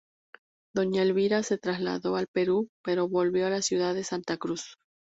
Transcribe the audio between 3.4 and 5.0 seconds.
a la ciudad de Santa Cruz.